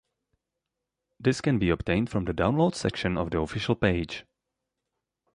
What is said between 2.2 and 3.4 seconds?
the downloads section of the